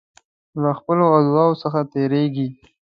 [0.61, 2.47] له خپلو ادعاوو څخه تیریږي.